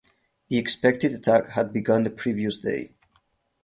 [0.47, 2.89] The expected attack had begun the previous day.